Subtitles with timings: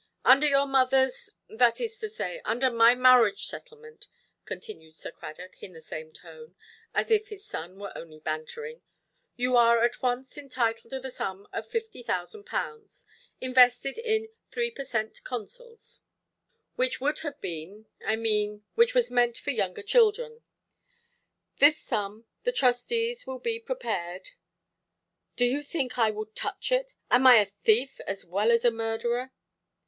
[0.25, 4.07] "Under your motherʼs—that is to say, under my marriage–settlement",
[4.45, 6.55] continued Sir Cradock, in the same tone,
[6.91, 8.81] as if his son were only bantering,
[9.35, 13.05] "you are at once entitled to the sum of 50,000_l._
[13.41, 15.23] invested in Three per Cent.
[15.23, 20.41] Consols—which would have been—I mean, which was meant for younger children.
[21.59, 24.29] This sum the trustees will be prepared——"
[25.35, 26.95] "Do you think I will touch it?
[27.11, 29.31] Am I a thief as well as a murderer"?